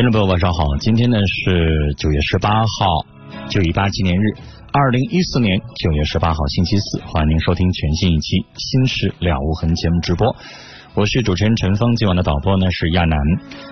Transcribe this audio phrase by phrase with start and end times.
[0.00, 3.04] 听众朋友晚上好，今天呢是九月十八号，
[3.50, 4.32] 九一八纪念日，
[4.72, 10.34] 二零一四年九月十八号星期四，欢迎您收听全新一期《新事了无痕》节目直播。
[10.94, 13.16] 我是主持人陈峰，今晚的导播呢是亚楠。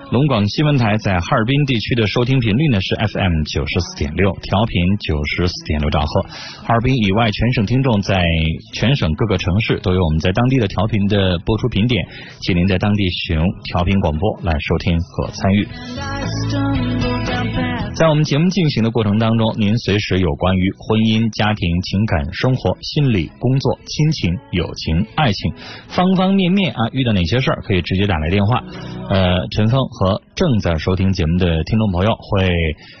[0.09, 6.21] 龙广新闻台在哈尔滨地区的收听频率呢是 FM 九十四点六，调频九十四点六兆赫。
[6.63, 8.23] 哈尔滨以外，全省听众在
[8.73, 12.05] 全省各个城市都有我们在当地的调频的播出频点，
[12.41, 15.67] 请您在当地使用调频广播来收听和参与。
[17.95, 25.53] 在我们节目进行的过程当中，您随时有关于婚姻、家庭、情感、生活、心理、工作、亲情、友情、爱情
[25.89, 28.63] 方方面面啊，遇到哪些事儿，可以直接打来电话。
[29.09, 32.47] 呃，陈峰和正在收听节目的听众朋友会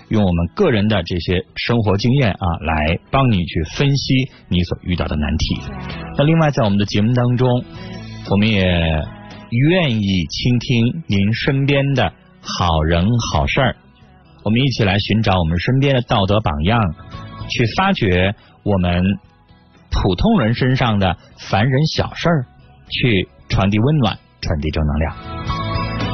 [0.09, 5.61] 用我们个人的这些生活经验啊，来帮你去分析你所遇到的难题。
[6.17, 7.63] 那另外，在我们的节目当中，
[8.29, 13.75] 我们也愿意倾听您身边的好人好事儿。
[14.43, 16.79] 我们一起来寻找我们身边的道德榜样，
[17.49, 19.03] 去发掘我们
[19.91, 22.45] 普通人身上的凡人小事儿，
[22.89, 25.15] 去传递温暖，传递正能量。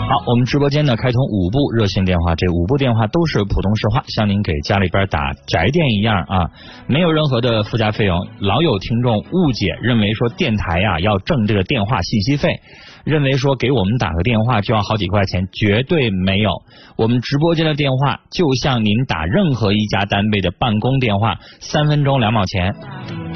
[0.07, 6.51] 好，我们直播间呢开通五部热线电话，这五部电话都是普通市话，像您给家里边打宅电一样啊，
[6.85, 8.27] 没有任何的附加费用。
[8.39, 12.59] 老有听众误解，认为说电台呀要挣这个电话信息费。
[13.03, 16.51] 认为说给我们打个电话就要好几块钱，绝对没有。
[16.97, 22.75] 我们直播间的电话就像您打任何一家单位的办公电话，三分钟两毛钱，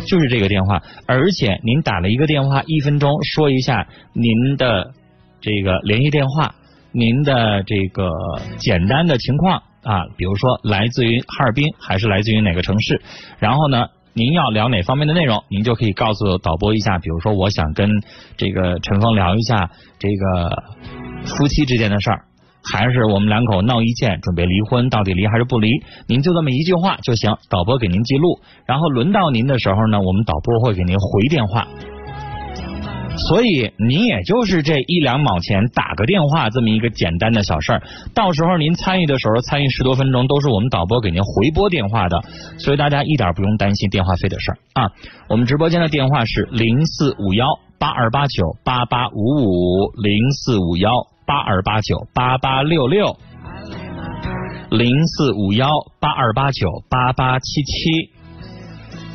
[0.08, 0.82] 就是这个电话。
[1.08, 4.92] 而且您打了一个电话，一分钟说一下您的
[5.40, 6.56] 这个联系电话，
[6.92, 8.12] 您的这个
[8.58, 13.02] 简单的情况啊，比如说来自于哈尔滨还是来自于哪个城市，
[13.40, 13.88] 然后呢？
[14.12, 16.98] 您要聊哪方面的内容，您就可以告诉导播一下。
[16.98, 17.88] 比如说，我想跟
[18.36, 20.64] 这个陈峰聊一下这个
[21.26, 22.26] 夫妻之间的事儿，
[22.64, 25.70] 还是我们两口闹意见，准备离婚，到底离还是不离？
[26.08, 28.42] 您就这么一句话就行，导播给您记录。
[28.66, 31.68] 然后轮到您的时候呢，我们导播会给您回电话。
[33.28, 42.22] 所以您也就是这一两毛钱打个电话这么一个简单的小事儿，到时候您参与的时候参与十多分钟都是我们导播给您回拨电话的，
[42.58, 44.92] 所以大家一点不用担心电话费的事儿啊。
[45.28, 47.46] 我们直播间的电话是零四五幺
[47.78, 50.90] 八二八九八八五五零四五幺
[51.28, 53.18] 八二八九八八六六
[54.72, 55.70] 零四五幺
[56.00, 58.19] 八二八九八八七七。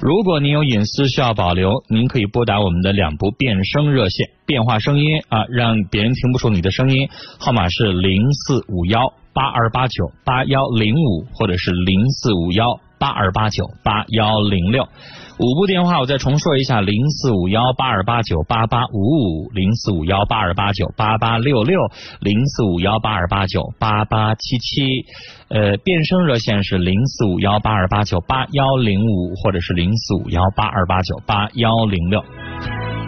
[0.01, 7.09] 如果您有隐私需要保留，您可以拨打我们的两部变声热线，变化声音啊，让别人听不出你的声音。
[7.39, 14.89] 号码是零四五幺八二八九八幺零五，或者是零四五幺八二八九八幺零六。
[15.37, 21.81] 五部电话我再重说一下：零四五幺八二八九八八五五，零四五幺八二八九八八六六，
[22.21, 25.05] 零四五幺八二八九八八七七。
[25.49, 32.23] 呃，变声热线是零四五幺八二八九八幺零五，或者是零四五幺八二八九八幺零六。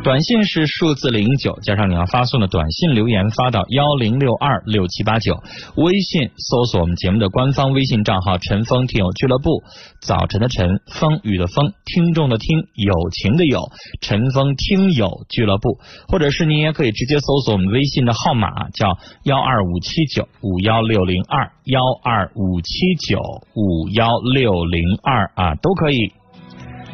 [0.07, 5.43] 短信是数字零九加上你要发送的短信留言发到幺零六二六七八九，
[5.75, 9.65] 微信搜索我们节目的官方微信账号“陈峰听友俱乐部”，
[10.01, 23.19] 早晨的晨，风雨的风，听众的听，友情的友，陈峰听友俱乐部，或者是你也可以直接搜索我们微信的号码叫幺二五七九五幺六零二幺二五七九
[23.57, 26.13] 五幺六零二啊，都可以。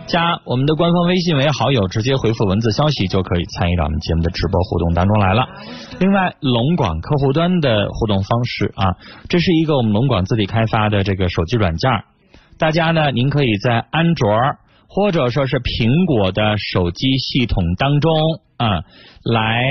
[0.06, 5.46] 加我们的官方微信为好友，直接回复文字消息就可以参与到我们节目的直播互动当中来了。
[6.00, 8.96] 另外，龙广客户端的互动方式啊，
[9.28, 11.90] 这是一个我们龙广自己开发的这个手机软件，
[12.58, 14.28] 大家呢，您可以在安卓
[14.88, 18.12] 或者说是苹果的手机系统当中
[18.58, 18.82] 啊
[19.24, 19.62] 来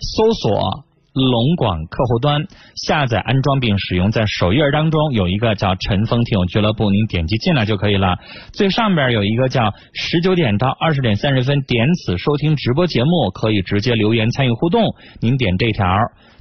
[0.00, 0.84] 搜索。
[1.14, 2.44] 龙广客户端
[2.74, 8.18] 下载安装并使用，在首页当中有一个叫“陈峰听友俱乐部”，您点击进来就可以了。
[8.52, 14.92] 最上边有一个叫“十九点到二十点三十分”，点此收听直播节目，可以直接留言参与互动。
[15.20, 15.86] 您点这条，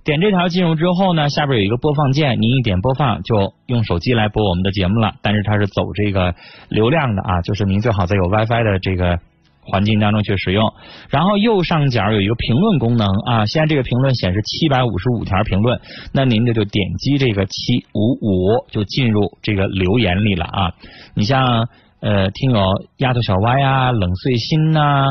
[0.03, 5.13] 点这条进入之后呢，下边有一个播放键，您一点播放就用手机来播我们的节目了。
[5.21, 6.33] 但是它是走这个
[6.69, 9.19] 流量的啊，就是您最好在有 WiFi 的这个。
[9.65, 10.74] 环境当中去使用，
[11.10, 15.80] 然后右上角有一个评论功能啊，现在这个评论显示七百五十五条评论，
[16.12, 20.71] 那您这就点击这个七五五就进入这个留言里了啊。
[21.15, 21.68] 你像
[22.01, 22.62] 呃听友
[22.98, 25.07] 丫头小歪啊、冷碎心呐、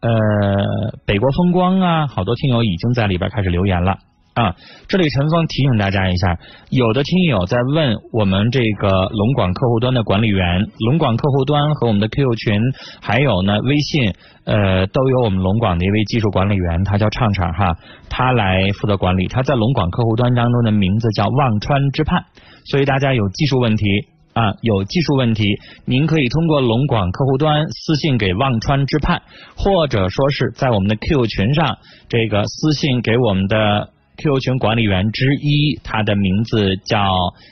[0.00, 3.96] 呃北国风光啊，好多听友已经在里边开始留言了。
[4.34, 4.56] 啊，
[4.88, 6.36] 这里陈峰提醒大家一下，
[6.68, 12.60] 有的听友在问我们这个龙广客户端的管理员，龙广客户端和我们的 QQ 群，
[13.00, 17.76] 还有呢微信，呃，都有我们龙广的一位技术管理员，他叫畅畅哈，
[18.10, 19.28] 他来负责管理。
[19.28, 22.24] 他在龙广客户端当中的名字叫忘川之畔，
[22.64, 23.84] 所以大家有技术问题
[24.32, 25.44] 啊，有技术问题，
[25.84, 29.22] 您可以通过龙广客户端私信给忘川之畔，
[29.56, 31.78] 或者说是在我们的 Q 群上
[32.08, 33.90] 这个私信给我们的。
[34.16, 37.04] Q 群管理员之一，他的名字叫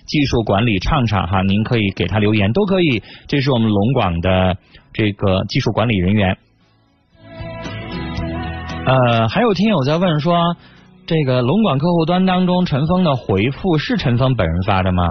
[0.06, 3.02] 技术管理畅畅哈，您可以给他留言，都可以。
[3.26, 4.56] 这是我们龙广的
[4.92, 6.38] 这个技术管理人员。
[8.86, 10.56] 呃，还有听友在问说，
[11.06, 15.10] 这个龙广客户端当中陈峰的回复是陈峰本人发的吗？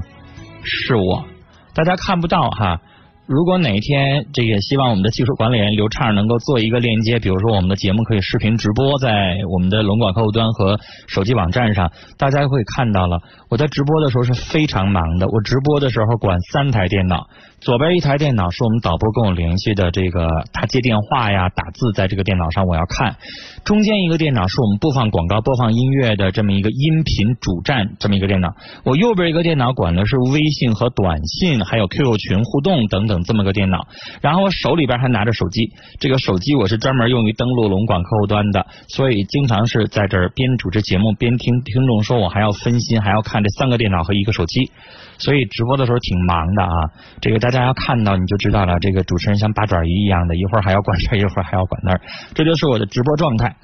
[0.64, 1.26] 是我，
[1.74, 2.80] 大家看不到哈。
[3.28, 13.20] 如果哪一天这个希望我们的技术管理员刘畅能够做一个链接，比如说我们的节目可以视频直播在我们的龙广客户端和手机网站上，大家会看到了。
[13.50, 17.28] 我在直播的时候是非常忙的，我直播的时候管三台电脑。
[17.62, 23.16] 左边一台电脑是我们导播跟我联系的，这个他接电话呀、打字在这个电脑上我要看。
[23.64, 28.50] 中间一个电脑是我们播放广告、播放音乐的这么一个音频主站，这么一个电脑。
[28.84, 33.88] 我右边一个电脑管的是微信和短信，还有 QQ 群互动等等这么个电脑。
[34.22, 44.72] 然后我手里边还拿着手机，这个手机我是专门用于登录龙广客户端的，所以经常是在这儿边主持节目边听听众说，我还要分心，还要看这三个电脑和一个手机。
[45.18, 46.90] 所以直播的时候挺忙的啊，
[47.22, 48.80] 这个大家要看到你就知道了。
[48.80, 52.02] 这个主持人像八爪鱼一样的，一会儿还要管这，一会儿还要管那儿，
[52.34, 53.56] 这就是我的直播状态。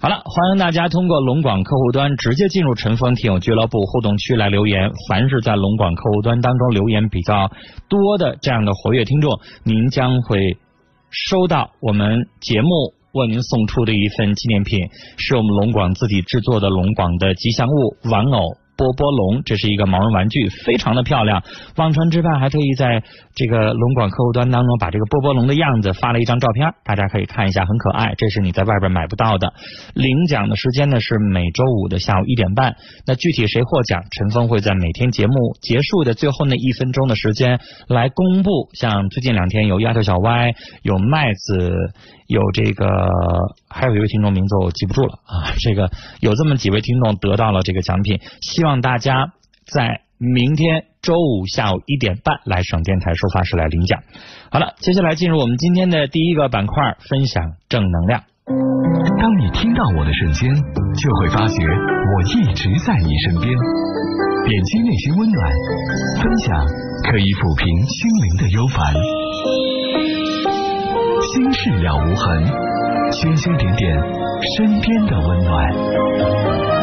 [0.00, 4.92] 好了，欢迎大家通过龙广客户端直接进入陈峰听友俱乐部互动区来留言。
[5.08, 7.50] 凡是在龙广客户端当中留言比较
[7.88, 10.56] 多的这样的活跃听众，您将会
[11.10, 12.68] 收到我们节目
[13.10, 18.38] 为您送出的一份纪念品，是我们龙广自己制作的龙广的吉祥物玩偶。
[18.78, 21.42] 波波龙，这是一个毛绒玩具，非常的漂亮。
[21.76, 23.02] 忘川之畔还特意在
[23.34, 28.14] 这个龙广客户端当中把这个波波龙的样子发了一张照片，大家可以看一下，很可爱。
[28.16, 29.52] 这是你在外边买不到的。
[29.94, 32.76] 领奖的时间呢是每周五的下午一点半。
[33.04, 37.58] 那具体谁获奖，陈峰会在每天节目结束的最后那一分钟的时间
[37.88, 38.68] 来公布。
[38.74, 41.92] 像最近两天有丫头小歪，有麦子。
[42.28, 42.86] 有这个，
[43.68, 45.50] 还有一位听众名字我记不住了啊。
[45.58, 45.90] 这个
[46.20, 49.32] 有这么几位听众得到了这个奖品，希望大家
[49.66, 54.02] 在明天周五下午一点半来省电台收发室来领奖。
[54.52, 58.22] 好了，接下来进入我们今天的第一个板块，分享正能量。
[59.18, 63.48] 当你听到我的瞬间，就会发觉我一直在你身边，
[64.46, 65.52] 点击内心温暖，
[66.20, 66.66] 分享
[67.10, 68.94] 可以抚平心灵的忧烦。
[71.34, 73.94] 心事了无痕，星星点点，
[74.56, 76.77] 身边的温暖。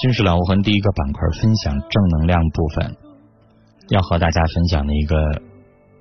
[0.00, 2.96] 新式了无痕第一个板块分享正能量部分，
[3.90, 5.16] 要和大家分享的一个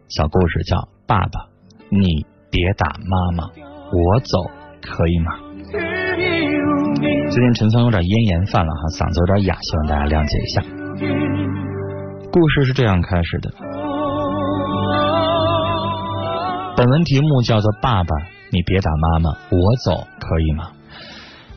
[0.10, 1.48] 小故事叫《爸爸，
[1.90, 3.44] 你别打妈妈，
[3.92, 4.50] 我走
[4.82, 5.32] 可以吗？》
[7.32, 10.64] 最近陈峰有点咽炎犯了哈，嗓子有点哑，希望大家谅解一下。
[12.32, 13.52] 故事是这样开始的，
[16.76, 18.16] 本文题目叫做《爸爸，
[18.52, 20.72] 你别打妈妈，我走可以吗？》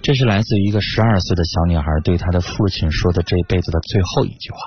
[0.07, 4.59] 这是来自于一个十二岁的小女孩对她的父亲说的这辈子的最后一句话。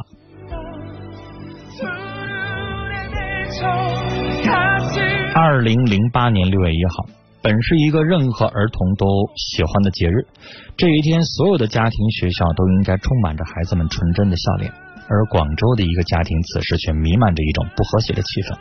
[5.34, 7.06] 二零零八年六月一号，
[7.42, 9.06] 本是一个任何儿童都
[9.38, 10.28] 喜欢的节日，
[10.76, 14.74] 这一天，所有的家庭、学校都应该充满着孩子们纯真的笑脸。
[15.10, 18.56] 而广州的一个家庭，此时却弥漫着一种不和谐的气氛。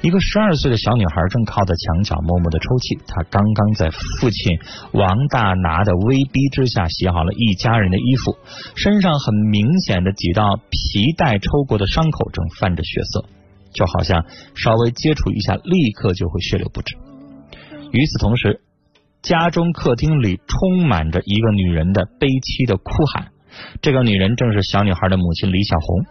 [0.00, 4.58] 一个十二岁的小女孩正靠在墙角默默的抽泣，她刚刚在父亲
[4.92, 8.38] 王大拿的威逼之下洗好了一家人的衣服，
[8.74, 13.26] 身上很明显的几道皮带抽过的伤口正泛着血色，
[13.74, 16.96] 就好像稍微接触一下，立刻就会血流不止。
[17.92, 18.62] 与此同时，
[19.20, 23.28] 家中客厅里充满着一个女人的悲凄的哭喊。
[23.80, 26.06] 这个女人正是小女孩的母亲李小红。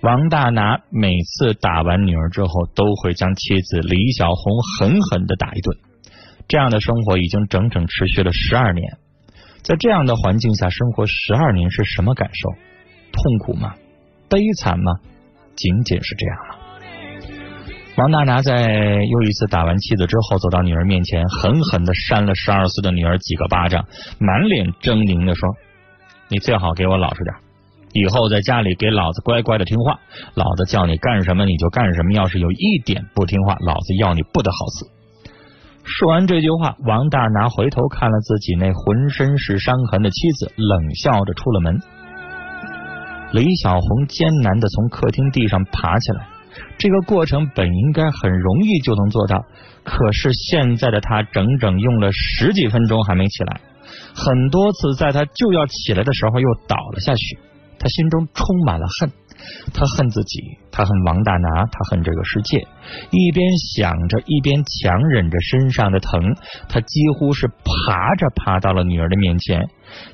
[0.00, 5.76] 王大拿每次打完女儿之后，都会将妻子李小红狠狠的打一顿。
[6.46, 8.96] 这样的生活已经整整持续了十二年。
[9.62, 12.50] 在这样的环境下生活十二年是什么感受？
[13.12, 13.74] 痛苦吗？
[14.30, 14.92] 悲惨吗？
[15.56, 16.54] 仅仅是这样吗？
[17.96, 23.84] 王大拿在又一次打完妻子之后，走到女儿面前，狠狠的扇了十二岁的女儿几个巴掌，
[24.20, 25.48] 满脸狰狞的说
[26.28, 27.34] ：“你最好给我老实点，
[27.92, 29.98] 以后在家里给老子乖乖的听话，
[30.34, 34.90] 老子叫你干什么你就干什么，要是有一点不听话，老子要你不得好死。”
[35.88, 41.80] 说完这句话，王大拿回头看了自己那浑身是伤痕的妻子，冷笑着出了门。
[43.32, 46.26] 李小红艰难的从客厅地上爬起来。
[46.76, 49.44] 这个过程本应该很容易就能做到，
[49.84, 53.60] 可是现在的他整整用了十几分钟还没起来，
[54.14, 57.38] 很多次在他就要起来的时候又倒了下去，
[57.78, 59.10] 他心中充满了恨，
[59.72, 60.40] 他恨自己，
[60.70, 62.66] 他恨王大拿，他恨这个世界。
[63.10, 66.34] 一边想着，一边强忍着身上的疼，
[66.68, 69.68] 他几乎是爬着爬到了女儿的面前，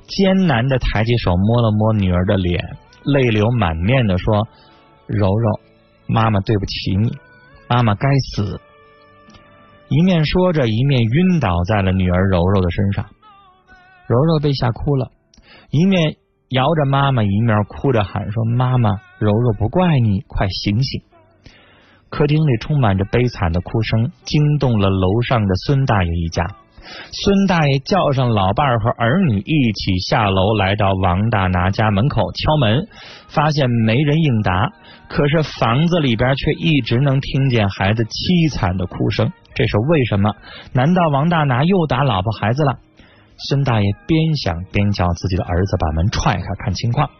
[0.07, 4.47] 艰难的抬起手摸了摸女儿的脸，泪流满面的说
[5.07, 5.61] ：“柔柔。”
[6.07, 7.11] 妈妈对不起你，
[7.67, 8.61] 妈妈该死。
[9.89, 13.07] 一面说着，一面晕倒在了女儿柔柔的身上。
[14.07, 15.11] 柔柔被吓哭了，
[15.71, 16.17] 一面
[16.51, 21.03] 摇着妈妈，一面哭着喊说：“妈妈，柔柔不怪你，快醒醒！”
[22.11, 26.45] 客厅里充满着悲惨的哭声，惊动了楼上的孙大爷一家。
[27.11, 32.87] 孙大爷叫上老伴儿和儿女一起下楼，来到王大拿家门口敲门，
[33.29, 34.71] 发现没人应答，
[35.09, 39.33] 可是房子里边却一直能听见孩子凄惨的哭声。
[39.55, 40.35] 这是为什么？
[40.75, 42.79] 难道王大拿又打老婆孩子了？
[43.37, 47.11] 孙大爷边想边叫自己的儿子把门踹开看情况。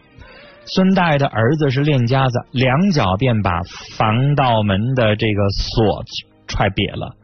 [0.65, 3.61] 孙大爷的儿子是练家子，两脚便把
[3.97, 6.03] 防盗门的这个锁
[6.47, 7.15] 踹瘪了。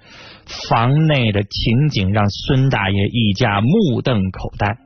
[0.70, 4.78] 房内的情景让孙大爷一家目瞪口呆，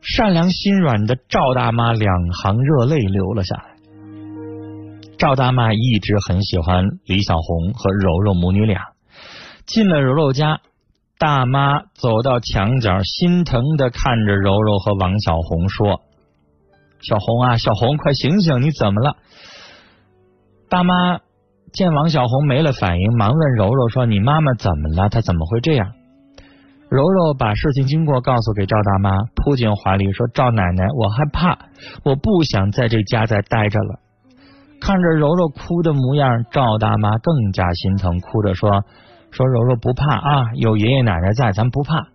[0.00, 3.64] 善良心软的赵大妈两行热泪流了下来。
[5.18, 8.80] 赵大妈一直很喜欢李小红和柔柔母女俩，
[9.66, 10.60] 进了柔柔家，
[11.22, 16.00] 大妈走到墙角，心疼的看着柔柔和王小红说
[17.00, 19.14] ：“小红啊，小红，快醒醒，你怎么了？”
[20.68, 21.20] 大妈。
[21.72, 25.08] 见王小红没了反应，忙问柔柔说：“你妈妈怎么了？
[25.08, 25.92] 她怎么会这样？”
[26.90, 31.56] 柔柔把事情经过告诉给赵大妈，扑进怀里说：“赵奶奶，我害怕，
[32.02, 34.00] 我不想在这家再待着了。”
[34.82, 38.84] 看着柔柔哭的模样，赵大妈更加心疼，哭着说
[39.32, 42.06] ：“说柔柔不怕啊，有爷爷奶奶在，咱不怕。”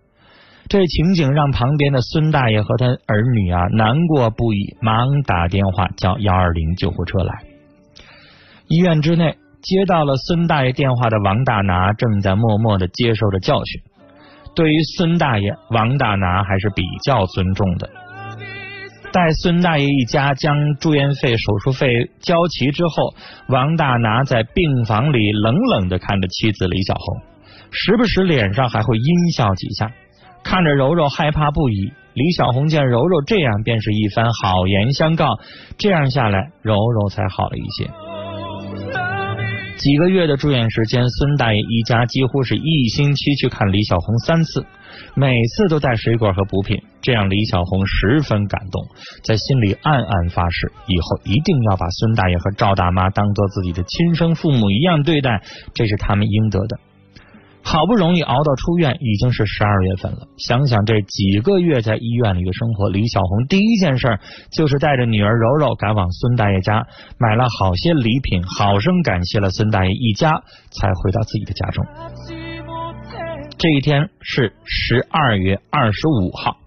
[0.68, 7.42] 这情景让旁边的孙大爷和他儿女啊难过不已，忙打电话叫幺二零救护车来。
[8.68, 9.36] 医院之内。
[9.60, 13.82] 接到了孙大爷电话的王大拿正在默默的接受着教训。
[14.54, 17.90] 对于孙大爷，王大拿还是比较尊重的。
[19.10, 23.14] 待孙大爷一家将住院费、手术费交齐之后，
[23.48, 27.20] 王大拿在病房里冷冷的看着妻子李小红，
[27.70, 29.90] 时不时脸上还会阴笑几下。
[30.44, 35.26] 看着柔柔害怕不已，李小红见柔柔这样，便是一番好言相告。
[35.78, 37.90] 这样下来，柔柔才好了一些。
[39.76, 44.66] 几个月的住院时间，孙大爷一家几乎是一星期去看李小红三次，
[45.14, 48.86] 每次都带水果和补品，这让李小红十分感动，
[49.24, 55.42] 在心里暗暗发誓，以后一定要把孙大爷和赵大妈当做自己的亲生父母一样对待，
[55.74, 56.78] 这是他们应得的。
[57.60, 60.20] 好不容易熬到出院，已经是十二月份了。
[60.38, 64.20] 想想这几个月在医院里的生活，李小红第一件事
[64.52, 66.86] 就是带着女儿柔柔赶往孙大爷家，
[67.18, 70.30] 买了好些礼品，好生感谢了孙大爷一家，
[70.70, 71.84] 才回到自己的家中。
[73.58, 76.58] 这一天是十二月二十五号，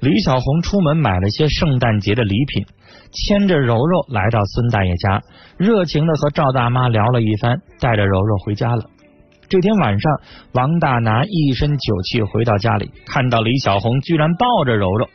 [0.00, 2.64] 李小红出门买了些圣诞节的礼品，
[3.12, 5.20] 牵着柔柔来到孙大爷家，
[5.58, 8.84] 热情的和赵大妈聊了一番，带着柔柔回家了。
[9.50, 10.10] 这天晚上，
[10.52, 15.10] 王大拿一身酒气回到家里，看到李小红居然抱着柔柔。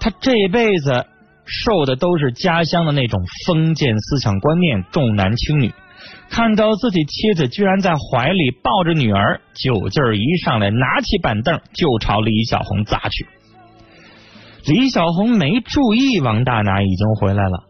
[0.00, 1.06] 他这辈子
[1.44, 5.72] 受的都是家乡的那种封建思想观念，重男轻女。
[6.28, 13.26] 看到自己妻子居然在怀里抱着女儿，酒劲儿一上来，拿起板凳就朝李小红砸去。
[14.66, 17.64] 李小红没注意王大拿已经回来了，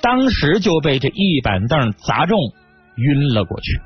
[0.00, 2.38] 当时就被这一板凳砸中，
[2.96, 3.80] 晕了过去。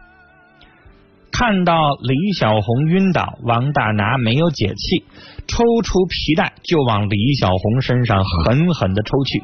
[1.33, 5.05] 看到李小红晕倒，王大拿没有解气，
[5.47, 9.43] 抽出皮带就往李小红身上狠狠的抽去，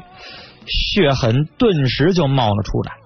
[0.65, 3.02] 血痕顿时就冒了出来。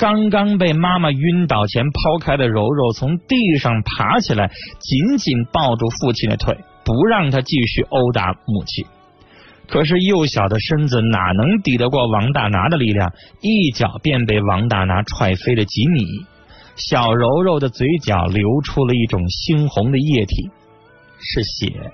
[0.00, 8.86] 刚刚被妈妈晕倒前抛开的柔柔从地上爬起来，紧紧抱住父亲的腿，不让他继续殴打母亲。
[9.68, 13.12] 可是幼小的身子哪能抵得过王大拿的力量？
[13.42, 16.00] 一脚便被王大拿踹飞了几米。
[16.76, 20.50] 小柔柔的嘴角流出了一种猩红的液体，
[21.18, 21.92] 是血。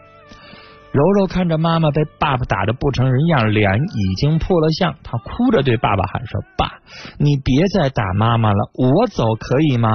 [0.96, 6.78] 柔柔看着妈妈被爸爸打的不成人样，脸已经破了相，她哭着对爸爸喊说：“爸，
[7.18, 9.90] 你别再打妈妈了，我走可以吗？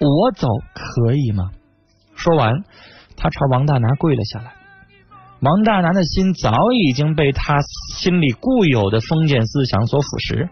[0.00, 1.50] 我走可以吗？”
[2.18, 2.64] 说完，
[3.16, 4.54] 他朝王大拿跪了下来。
[5.38, 7.60] 王大拿的心早已经被他
[7.96, 10.48] 心里固有的封建思想所腐蚀，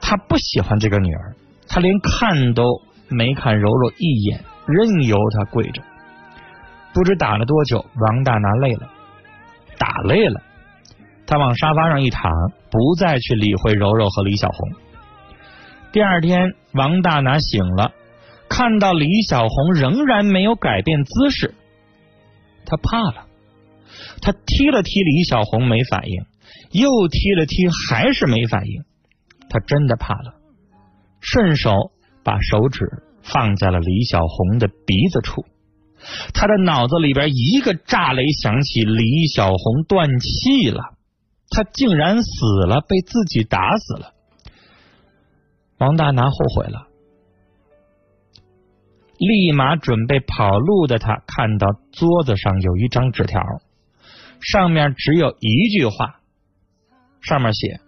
[0.00, 1.36] 他不喜欢这个女儿，
[1.68, 2.64] 他连看都
[3.08, 5.80] 没看柔柔一眼，任由她跪着。
[6.92, 8.90] 不知打了多久，王大拿累了，
[9.80, 10.42] 打累了，
[11.26, 12.30] 他往沙发上一躺，
[12.70, 14.72] 不再去理会柔柔和李小红。
[15.90, 17.92] 第二天，王大拿醒了，
[18.50, 21.54] 看到李小红仍然没有改变姿势，
[22.66, 23.26] 他怕了。
[24.20, 26.26] 他踢了踢李小红，没反应，
[26.72, 28.84] 又踢了踢，还是没反应。
[29.48, 30.34] 他真的怕了，
[31.20, 31.90] 顺手
[32.22, 32.84] 把手指
[33.22, 35.46] 放在了李小红的鼻子处。
[36.34, 40.82] 他的脑子里边一个炸雷响起，李小红断气了，
[41.50, 42.30] 他竟然死
[42.66, 44.12] 了，被自己打死了。
[45.78, 46.88] 王大拿后悔了，
[49.18, 53.42] 立马准备跑路的他看到桌子上有一张纸条。
[54.40, 56.20] 上面只有一句话，
[57.20, 57.80] 上面写：“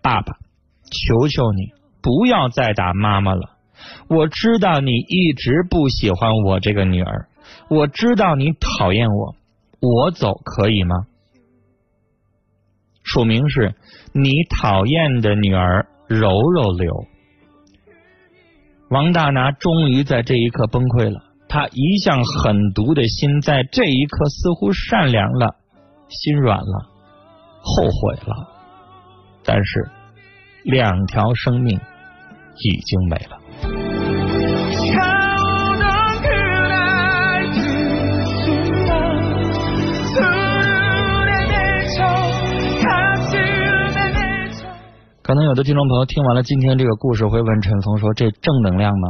[0.00, 0.38] 爸爸，
[0.84, 3.57] 求求你不要再打妈妈了。
[4.08, 7.28] 我知道你一直不喜欢我这个女儿，
[7.68, 9.34] 我知道你讨厌我，
[9.80, 11.06] 我走可以吗？”
[13.04, 13.74] 署名是
[14.12, 17.06] 你讨厌的女儿柔柔刘。
[18.90, 21.24] 王大拿终于在这一刻崩溃了。
[21.50, 25.56] 他一向狠毒的心，在这一刻似乎善良了，
[26.10, 26.90] 心软了，
[27.62, 28.48] 后悔了。
[29.44, 29.88] 但是，
[30.64, 31.80] 两条生命
[32.58, 33.37] 已经没了。
[45.28, 49.08] 可能有的听众朋友听完了今天这个故事，会问陈峰说：“这正能量吗？”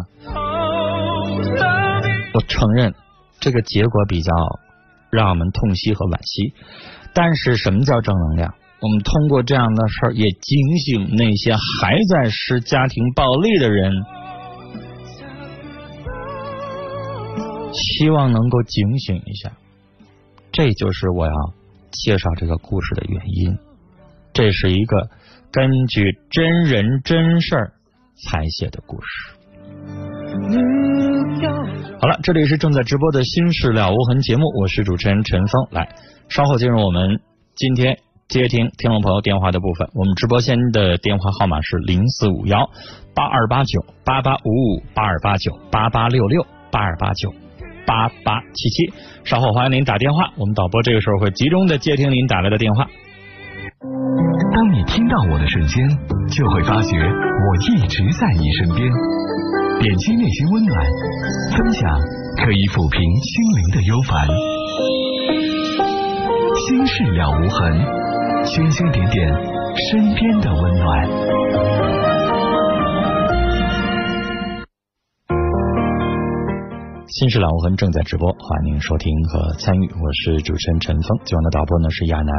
[2.35, 2.93] 我承认，
[3.39, 4.33] 这个结果比较
[5.12, 6.55] 让我们痛惜和惋惜。
[7.14, 8.53] 但是，什么叫正能量？
[8.81, 13.92] 我们通过这样的事儿，也警醒那些还在施家庭暴力的人，
[17.73, 19.53] 希望能够警醒一下。
[20.51, 21.33] 这就是我要
[21.92, 23.57] 介绍这个故事的原因。
[24.33, 25.11] 这是一个
[25.51, 27.73] 根据真人真事儿
[28.27, 29.07] 采写的故事。
[32.01, 35.67] 好了，这里是正在直播的《心事了无痕》节目，我是主持人陈峰。
[35.71, 35.89] 来，
[36.29, 37.21] 稍后进入我们
[37.55, 39.89] 今天接听听众朋友电话的部分。
[39.95, 42.69] 我们直播间的电话号码是零四五幺
[43.15, 47.33] 八二八九八八五五八二八九八八六六八二八九
[47.87, 48.93] 八八七七。
[49.25, 52.87] 稍后欢迎您打电话，我们导播这个时候会集中的接听您打来的电话。
[54.99, 55.89] 听到我的瞬间，
[56.29, 58.91] 就会发觉我一直在你身边。
[59.79, 60.85] 点击内心温暖，
[61.57, 61.89] 分享
[62.43, 64.27] 可以抚平心灵的忧烦，
[66.67, 69.33] 心事了无痕，星星点点
[69.89, 71.67] 身边的温暖。
[77.18, 79.90] 新事了无痕正在直播，欢迎您收听和参与。
[79.90, 82.33] 我是主持人陈峰，今晚的导播呢是亚楠。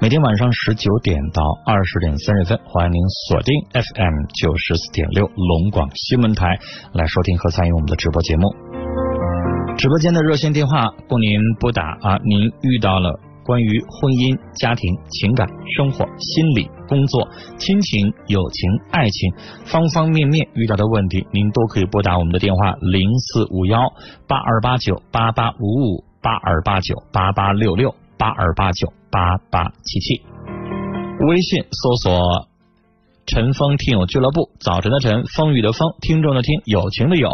[0.00, 6.58] 每天晚上十九点到二十点三十分，欢迎您锁定 FM 九十四点六龙广新闻台
[6.94, 8.48] 来收听和参与我们的直播节目。
[9.76, 13.27] 直播间的热线电话供您拨打啊，您遇到了。
[13.48, 18.60] 关于婚姻、家庭、情感、生活、心理、工作、亲情、友情、
[18.92, 19.32] 爱情
[19.64, 23.80] 方方面面遇到的问题，您都可以拨打我们的电话零四五幺
[24.28, 30.20] 八二八九八八五五八二八九八八六六八二八九八八七七，
[31.26, 32.48] 微信搜索。
[33.28, 37.28] 陈峰听友俱乐部，早晨的晨，风雨的风，听众的听，友情的友，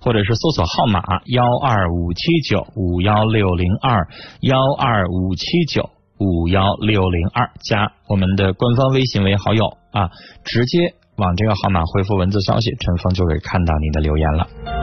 [0.00, 4.06] 或者是搜索号码幺二五七九五幺六零二
[4.42, 10.10] 幺二五七九五幺六零二，加我们的官方微信为好友啊，
[10.44, 14.79] 直接往这个号码回复文字消息，陈峰就会看到你的留言了。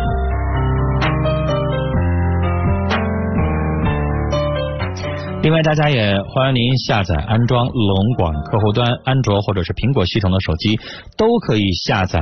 [5.47, 10.77] 另外，大家也欢迎您下载安装龙广客户端，安卓或者是苹果系统的手机
[11.15, 12.19] 都可以下载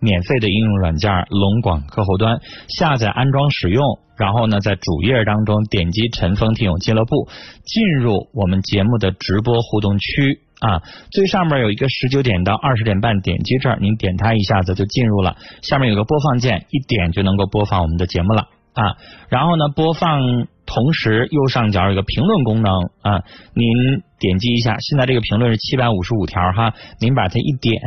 [0.00, 3.84] 免费的应用软件龙广客户端，下载安装使用，
[4.16, 7.28] 然后呢，在主页当中点击陈峰听友俱乐部，
[7.62, 10.80] 进入我们节目的直播互动区啊，
[11.10, 18.96] 最上面有一个十九点到二十点半，点击这儿，您点它一下子就进入了，下面有个播放键，一点就能够播放我们的节目了啊，
[19.28, 20.46] 然后呢，播放。
[20.74, 23.20] 同时，右上角有个评论功能啊，
[23.52, 27.78] 您点击一下，现在这个评论是七百五十五条哈，您把它一点，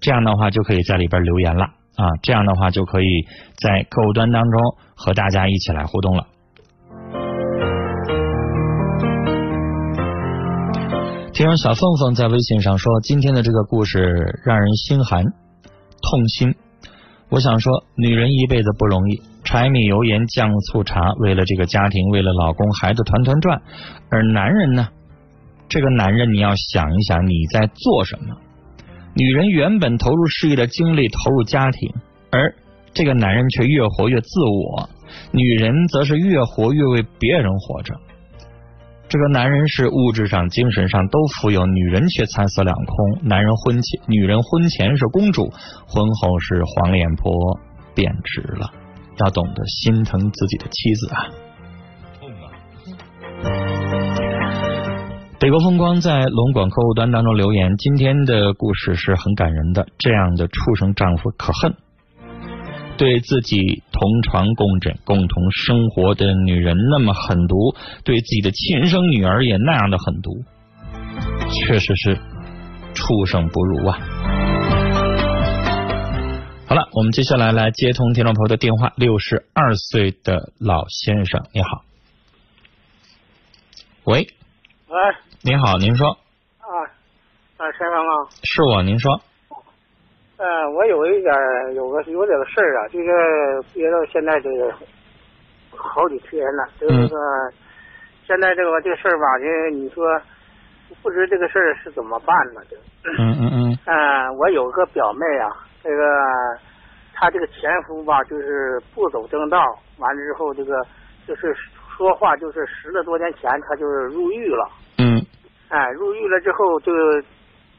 [0.00, 3.06] 这样的话就可以在里边留言了啊，这样的话就可以
[3.56, 4.60] 在客户端当中
[4.96, 6.26] 和大家一起来互动了。
[11.32, 16.56] 听说小凤凤在微信上说，今天的这个故事让人心寒痛心。
[17.28, 23.60] 我想说，女人一辈子不容易，柴米油盐酱醋茶，为了这个家庭，为了老公孩子团团转。
[24.10, 24.88] 而男人呢，
[25.68, 28.36] 这个男人你要想一想，你在做什么？
[29.14, 31.92] 女人原本投入事业的精力，投入家庭，
[32.30, 32.54] 而
[32.92, 34.88] 这个男人却越活越自我，
[35.30, 37.94] 女人则是越活越为别人活着。
[39.06, 43.28] 这个男人是物质上、精神上都富有，女人却惨死两空。
[43.28, 45.52] 男人婚前，女人婚前是公主，
[45.86, 47.32] 婚后是黄脸婆，
[47.94, 48.72] 贬值了。
[49.18, 51.28] 要懂得心疼自己的妻子啊！
[55.38, 59.86] 北国风光在龙广客户端当中留言，今天的故事是很感人的。
[59.98, 61.74] 这样的畜生丈夫可恨。
[62.96, 67.74] 对自己同床共枕、共同生活的女人那么狠毒，
[68.04, 70.30] 对自己的亲生女儿也那样的狠毒，
[71.50, 72.18] 确实是
[72.94, 73.98] 畜生不如啊！
[76.74, 78.90] 好了，我们接下来来接通听众朋友的电话。
[78.96, 81.84] 六十二岁的老先生，你好。
[84.02, 84.26] 喂。
[84.88, 84.96] 喂。
[85.42, 86.18] 您好，您说。
[86.58, 86.66] 啊，
[87.58, 88.12] 啊，先生啊。
[88.42, 89.20] 是我，您说。
[90.36, 91.32] 呃，我有一点
[91.76, 93.06] 有个有点个事儿啊，就是
[93.72, 94.74] 憋到现在这个
[95.70, 97.16] 好几天了，就是说
[98.26, 100.04] 现在这个这个事儿吧，就你说
[101.04, 102.60] 不知这个事儿是怎么办呢？
[102.68, 102.76] 就
[103.16, 103.78] 嗯嗯嗯。
[103.84, 106.02] 嗯，我有个表妹啊，这个
[107.14, 109.58] 他这个前夫吧，就是不走正道，
[109.98, 110.84] 完了之后这个
[111.28, 111.54] 就是
[111.96, 114.68] 说话就是十来多年前他就是入狱了。
[114.98, 115.22] 嗯。
[115.68, 116.92] 哎，入狱了之后就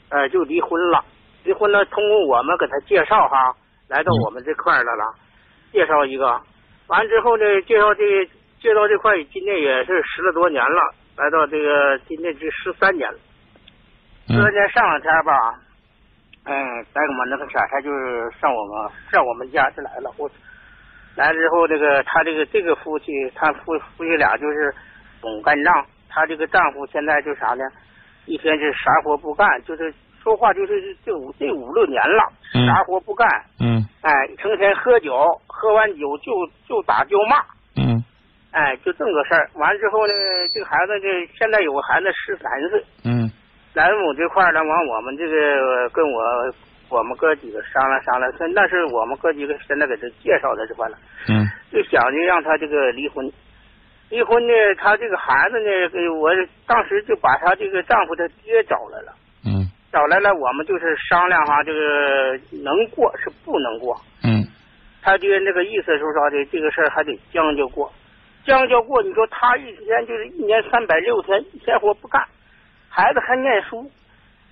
[0.09, 1.03] 呃就离婚了。
[1.43, 3.53] 离婚了，通过我们给他介绍哈，
[3.87, 5.13] 来到我们这块来了，
[5.71, 6.41] 介绍一个，
[6.87, 8.25] 完之后呢，介绍这
[8.59, 13.19] 介绍这块，今年也是十来多年了，来到这个今年这十三年了，
[14.27, 15.53] 十三年上两天吧，
[16.45, 20.29] 嗯，在我们那个啥，他就是上我们上我们家就来了，我
[21.15, 24.73] 来了之后，这个他这个这个夫妻，他夫夫妻俩就是
[25.21, 27.63] 总干仗，他这个丈夫现在就啥呢，
[28.25, 29.93] 一天是啥活不干，就是。
[30.25, 32.33] 说话就是这五这五六年了，
[32.65, 33.29] 啥活不干，
[33.59, 35.13] 嗯，哎，成天喝酒，
[35.45, 36.31] 喝完酒就
[36.67, 37.37] 就打就骂，
[37.77, 38.03] 嗯，
[38.49, 39.47] 哎，就这么个事儿。
[39.53, 40.13] 完了之后呢，
[40.51, 43.29] 这个孩子这现在有个孩子十三岁，嗯，
[43.75, 46.23] 来我这块呢，完我们这个跟我
[46.89, 50.97] 我们哥几个商量商量，那是我们哥几个现在给他介绍的这块了，
[51.29, 53.29] 嗯，就想着让他这个离婚，
[54.09, 55.69] 离婚呢，他这个孩子呢，
[56.19, 56.31] 我
[56.65, 59.13] 当时就把他这个丈夫他爹找来了，
[59.45, 59.69] 嗯。
[59.91, 63.95] 找来了，我们就是商量哈，这个能过是不能过。
[64.25, 64.43] 嗯。
[65.01, 66.43] 他爹那个意思是说的？
[66.51, 67.89] 这个事儿还得将就过，
[68.45, 69.01] 将就过。
[69.03, 72.21] 你说他一天就是一年三百六天，一天活不干，
[72.95, 73.91] 孩子还念书，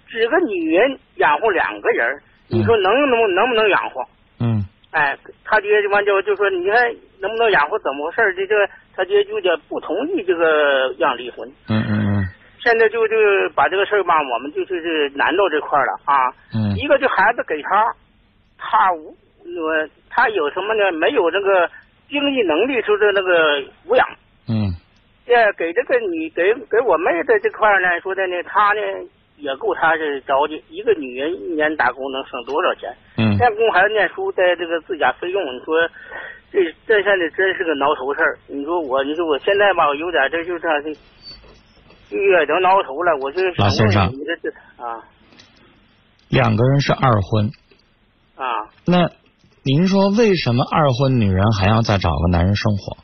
[0.06, 4.04] 只个女人养活两个人，你说能能能不能养活？
[4.42, 4.66] 嗯。
[4.92, 7.80] 哎，他爹就完就就说，你看能不能养活？
[7.80, 8.34] 怎么回事？
[8.36, 8.54] 这这
[8.98, 11.48] 他爹就得不同意这个让离婚。
[11.70, 12.28] 嗯嗯嗯。
[12.60, 13.16] 现在就就
[13.56, 16.14] 把这个事儿吧，我们就就是难到这块了啊。
[16.54, 16.76] 嗯。
[16.76, 17.96] 一个就孩子给他，
[18.58, 19.16] 他无
[19.56, 20.92] 呃他有什么呢？
[20.92, 21.70] 没有那个
[22.10, 24.06] 经济能力，就是那个抚养。
[25.26, 25.36] 嗯。
[25.36, 28.82] 呃，给这个你给给我妹的这块呢，说的呢，她呢
[29.38, 30.64] 也够她这着急。
[30.70, 32.94] 一个女人一年打工能省多少钱？
[33.18, 33.38] 嗯。
[33.38, 35.76] 现供孩子念书，在这个自家费用，你说
[36.52, 38.38] 这这现在真是个挠头事儿。
[38.48, 40.68] 你说我，你说我现在吧，有点这就这。
[42.12, 45.02] 越都挠头了，我就老先生，你这这啊，
[46.30, 47.50] 两个人是二婚
[48.36, 49.10] 啊，那
[49.64, 52.98] 您说为什么二婚女人还要再找个男人生活？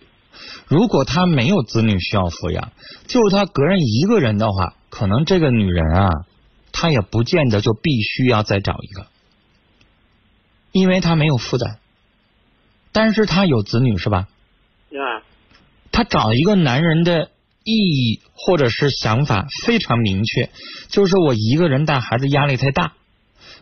[0.70, 2.72] 如果他没有子女需要抚养，
[3.08, 6.10] 就是她个人一个人的话，可能这个女人啊，
[6.72, 9.08] 她也不见得就必须要再找一个，
[10.72, 11.78] 因为她没有负担，
[12.94, 14.28] 但是她有子女是吧？
[14.92, 15.26] 啊，
[15.92, 17.32] 她找一个男人的。
[17.66, 20.50] 意义或者是想法非常明确，
[20.88, 22.94] 就是我一个人带孩子压力太大，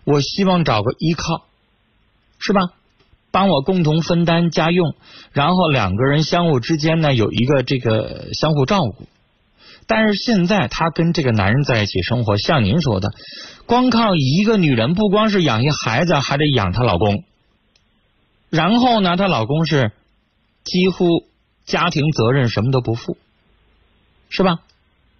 [0.05, 1.45] 我希望找个依靠，
[2.39, 2.61] 是吧？
[3.31, 4.95] 帮我共同分担家用，
[5.31, 9.07] 然后两个人相互之间呢有一个这个相互照顾。
[9.85, 13.13] 但是现在她跟这个男人在一起生活，像您说的，
[13.65, 17.23] 光靠一个女人，不光是养一孩子，还得养她老公。
[18.49, 19.91] 然后呢，她老公是
[20.63, 21.23] 几乎
[21.65, 23.17] 家庭责任什么都不负，
[24.29, 24.59] 是吧？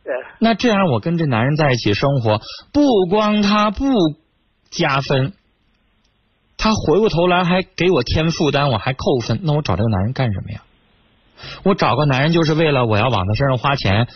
[0.04, 0.13] 对。
[0.39, 2.41] 那这样我跟这男人在一起生活，
[2.74, 3.86] 不光他不
[4.70, 5.34] 加分，
[6.58, 9.39] 他回过头来还给我添负担，我还扣分。
[9.43, 10.63] 那我找这个男人干什么呀？
[11.63, 14.08] 我找个男人就是为了我要往他身上花钱。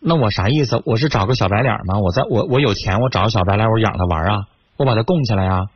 [0.00, 0.82] 那我啥意思？
[0.84, 1.98] 我是找个小白脸吗？
[1.98, 4.46] 我在我我有钱，我找个小白脸，我养他玩啊？
[4.76, 5.66] 我把他供起来呀？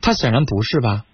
[0.00, 1.04] 他显然不是吧？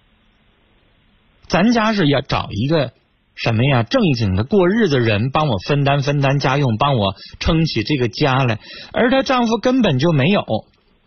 [1.47, 2.91] 咱家是要找一个
[3.35, 3.83] 什么呀？
[3.83, 8.59] 正经的过日子人，帮我分担分担家用，帮我撑起这个家来。
[8.91, 10.45] 而她丈夫根本就没有，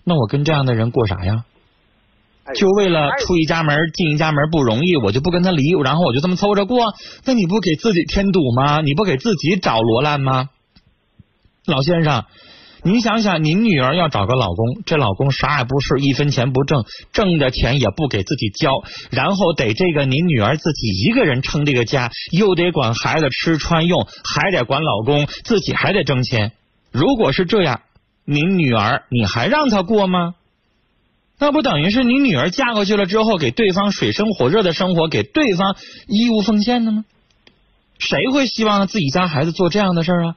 [0.02, 1.44] 那我跟这样的人过啥呀？
[2.54, 6.92] 就为了出一家门进一家门不容易，我就不跟他离，然后我就这么凑着过？
[7.24, 8.80] 那你不给自己添堵吗？
[8.82, 10.50] 你不给自己找罗烂吗？
[11.64, 12.24] 老先生，
[12.82, 26.52] 您想想，您女儿要找个老公，这老公啥也不是，一分钱不挣，挣的钱也不给自己交，然后得这个您女儿自己一个人撑这个家，又得管孩子吃穿用，还得管老公，自己还得挣钱。
[26.92, 27.80] 如果是这样，
[28.26, 30.34] 您女儿你还让她过吗？
[31.38, 37.04] 那不等于是你女儿嫁过去了之后，给对方水深火热的生活，给对方义务奉献的吗？
[37.98, 40.36] 谁会希望自己家孩子做这样的事儿啊？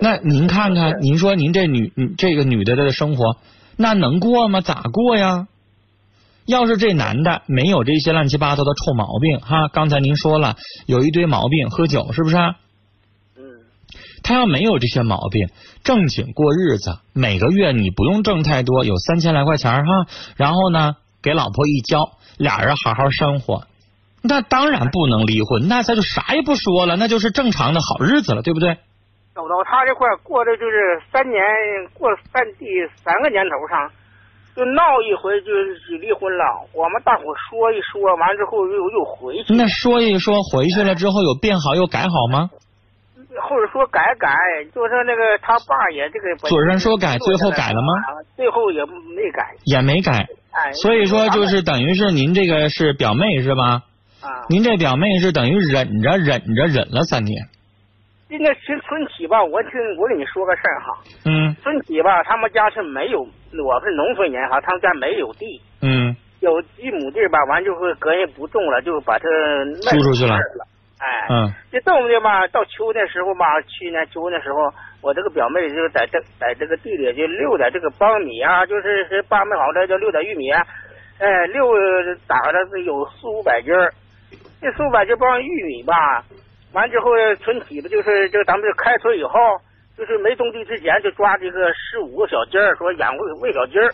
[0.00, 3.38] 那您看看，您说您这女这个女的的生活，
[3.76, 4.60] 那能过吗？
[4.60, 5.48] 咋过呀？
[6.44, 12.36] 要是这男的没有这些乱七八糟的臭毛病哈，刚才您说了有一堆毛病，喝酒是不是？
[12.36, 12.54] 嗯。
[14.26, 15.46] 他要没有这些毛病，
[15.84, 23.68] 正经过日子，每个月你不用挣太多，有三千来块钱哈，然后呢给老婆一交，俩人好好生活，
[24.22, 28.74] 那当然不能离婚，那他就啥也不说了，那就是正常的好日子了，对不对？
[29.32, 31.38] 走到他这块过的就是三年，
[31.94, 32.66] 过了三第
[33.04, 33.88] 三个年头上，
[34.56, 35.52] 就闹一回就
[36.02, 36.66] 离婚了。
[36.72, 39.54] 我们大伙说一说完之后又又回去。
[39.54, 42.50] 那说一说回去了之后有变好又改好吗？
[43.40, 44.28] 后者说改改，
[44.74, 46.36] 就是那个他爸也这个。
[46.36, 47.92] 嘴上说改，最后改了吗？
[48.36, 49.54] 最后也没改。
[49.64, 50.26] 也没改。
[50.52, 50.72] 哎。
[50.72, 53.82] 所以说就是等于是您这个是表妹是吧？
[54.20, 54.44] 啊。
[54.48, 57.46] 您这表妹是等于忍着忍着忍了三年。
[58.28, 60.98] 那村村起吧，我听我跟你说个事儿哈。
[61.24, 61.56] 嗯。
[61.62, 65.60] 村起吧，他们家是没有，我是农村人哈，他们家没有地。
[65.80, 66.14] 嗯。
[66.40, 69.24] 有几亩地吧，完就会隔人不种了，就把它
[69.80, 70.36] 租出去了。
[70.98, 71.26] 哎。
[71.30, 71.52] 嗯。
[71.70, 80.62] 这种的吧，到秋的时候吧，去年秋的时候，我这个表妹就在这在这个地里就溜点这个苞米啊，就是是扒没好的就溜点玉米，啊
[81.18, 81.72] 哎，溜
[82.26, 83.92] 打了是有四五百斤儿，
[84.60, 86.24] 这四五百斤包玉米吧。
[86.72, 89.38] 完之后，存起的就是就咱们就开春以后，
[89.96, 93.90] 就是没种地之前，就抓这个十五个小鸡儿，说养喂喂小鸡儿。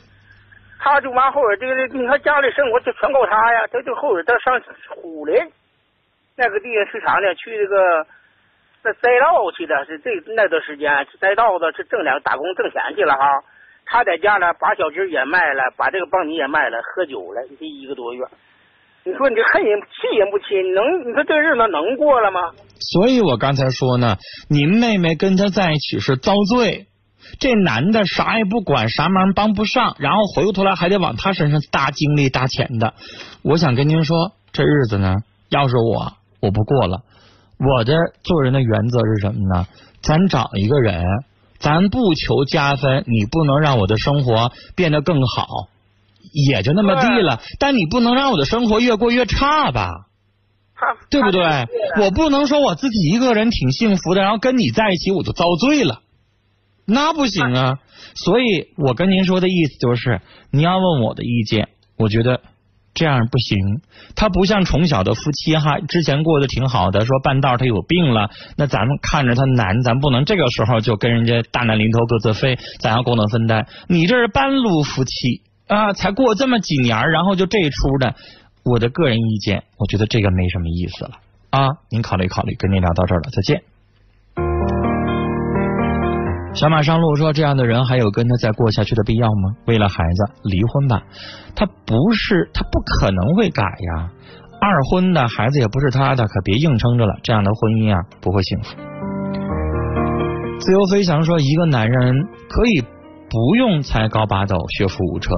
[0.80, 3.66] 他就完后边这个，你看家里生活就全靠他呀。
[3.70, 5.36] 他就后边他上虎林
[6.36, 7.76] 那个地下市场呢，去这个
[8.82, 10.90] 在栽稻去的，是这那段时间
[11.20, 13.24] 栽稻子是挣两打工挣钱去了哈。
[13.84, 18.24] 他在家呢，把小鸡也卖了，把这个苞米也卖了，喝酒了这一个多月。
[19.04, 20.54] 你说你这恨人气人不气？
[20.72, 22.40] 能你说这日子能过了吗？
[22.78, 24.16] 所以我刚才说呢，
[24.48, 26.86] 您妹妹跟他在一起是遭罪，
[27.40, 32.94] 这男的啥也不管，啥忙帮不上，然后回过头来还得往他身上搭精力搭钱的。
[33.42, 35.16] 我想跟您说，这日子呢，
[35.50, 36.12] 要是我
[36.42, 37.02] 我不过了。
[37.59, 39.66] 我的做人的原则是什么呢？
[40.02, 41.05] 咱找一个人，
[41.59, 45.46] 咱不求加分，你不能让我的生活变得更好。
[46.33, 50.07] 也就那么地了，但你不能让我的生活越过越差吧？
[51.11, 51.40] 对不对？
[52.00, 56.00] 我不能说我自己一个人挺幸福的，然后跟你在一起我就遭罪了，
[56.85, 57.78] 那不行啊！
[58.16, 62.40] 所以我跟您说的意思就是，你要问我的意见，我觉得
[62.94, 63.59] 这样不行。
[64.14, 73.66] 他不像从小的夫妻哈，之前过得挺好的，说半道他有病了，那咱们看着他难，咱不能这个时候就跟人家大难临头各自飞，咱要共同分担。
[73.88, 75.42] 你这是半路夫妻。
[75.68, 78.14] 啊，才过这么几年，然后就这出的，
[78.62, 81.12] 我的个人意见，我觉得这个没什么意思了
[81.48, 81.68] 啊。
[81.88, 84.81] 您考虑考虑，跟您聊到这儿了，再见。
[86.54, 89.56] 小马上路说，这样的人还有跟他再过下去的必要吗？
[89.66, 91.02] 为了孩子离婚吧，
[91.56, 94.10] 他不是，他不可能会改呀。
[94.60, 98.76] 二婚的孩子也不是他的，可别硬撑着了，这样的婚姻啊不会幸福。
[100.60, 102.14] 自由飞翔说，一个男人
[102.48, 102.84] 可以。
[103.34, 105.34] 不用才高八斗、学富五车，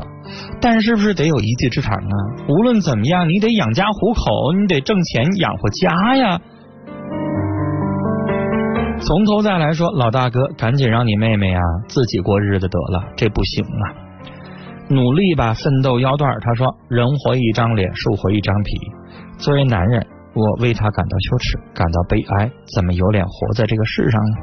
[0.61, 2.17] 但是不是得有一技之长啊？
[2.49, 6.41] 无论怎么样，你得养家糊口，你得挣钱养活家呀。
[9.07, 13.85] 从头再来说，老大哥，赶紧让你妹妹啊自己过日子得了，这不行啊！
[14.89, 16.35] 努力吧，奋斗腰段。
[16.41, 18.73] 他说：“人活一张脸，树活一张皮。
[19.37, 22.51] 作为男人，我为他感到羞耻，感到悲哀。
[22.75, 24.37] 怎么有脸活在这个世上呢？”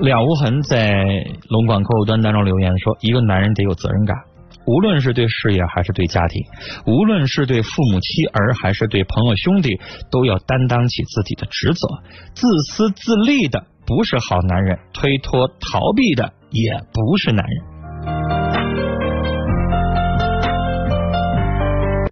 [0.00, 1.04] 了无痕在
[1.50, 4.16] 龙广客户端当中留言说：“一个男人得有责任感。”
[4.70, 6.44] 无论是对事业还是对家庭，
[6.86, 9.80] 无论是对父母妻儿还是对朋友兄弟，
[10.12, 11.88] 都要担当起自己的职责。
[12.34, 18.39] 自私自利的不是好男人，推脱逃避的也不是男人。